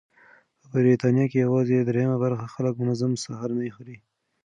[0.59, 3.97] په بریتانیا کې یوازې درېیمه برخه خلک منظم سهارنۍ خوري.